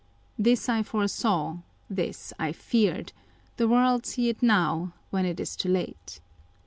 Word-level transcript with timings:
This 0.39 0.67
I 0.67 0.81
foresaw, 0.81 1.57
this 1.87 2.33
I 2.39 2.53
feared; 2.53 3.13
the 3.57 3.67
world 3.67 4.07
see 4.07 4.29
it 4.29 4.41
now, 4.41 4.93
when 5.11 5.27
it 5.27 5.39
is 5.39 5.55
too 5.55 5.69
late. 5.69 6.19